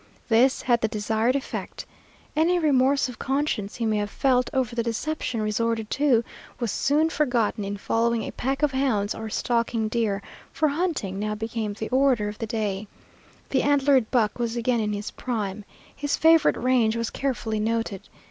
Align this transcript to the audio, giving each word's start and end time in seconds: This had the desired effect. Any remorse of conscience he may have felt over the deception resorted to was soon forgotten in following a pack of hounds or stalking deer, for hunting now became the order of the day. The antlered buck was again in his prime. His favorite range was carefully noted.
This 0.29 0.63
had 0.63 0.81
the 0.81 0.87
desired 0.87 1.35
effect. 1.35 1.85
Any 2.35 2.57
remorse 2.57 3.07
of 3.07 3.19
conscience 3.19 3.75
he 3.75 3.85
may 3.85 3.97
have 3.97 4.09
felt 4.09 4.49
over 4.51 4.75
the 4.75 4.81
deception 4.81 5.43
resorted 5.43 5.91
to 5.91 6.23
was 6.59 6.71
soon 6.71 7.11
forgotten 7.11 7.63
in 7.63 7.77
following 7.77 8.23
a 8.23 8.31
pack 8.31 8.63
of 8.63 8.71
hounds 8.71 9.13
or 9.13 9.29
stalking 9.29 9.89
deer, 9.89 10.23
for 10.51 10.69
hunting 10.69 11.19
now 11.19 11.35
became 11.35 11.73
the 11.73 11.89
order 11.89 12.27
of 12.27 12.39
the 12.39 12.47
day. 12.47 12.87
The 13.49 13.61
antlered 13.61 14.09
buck 14.09 14.39
was 14.39 14.55
again 14.55 14.79
in 14.79 14.93
his 14.93 15.11
prime. 15.11 15.65
His 15.95 16.17
favorite 16.17 16.57
range 16.57 16.95
was 16.95 17.11
carefully 17.11 17.59
noted. 17.59 18.09